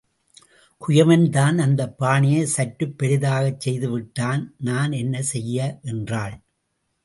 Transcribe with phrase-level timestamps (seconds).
[0.81, 5.57] குயவன் தான் அந்தப் பானையை சற்றுப் பெரிதாகச் செய்து விட்டான் நான் என்ன செய்ய
[5.83, 6.35] என்றாள்.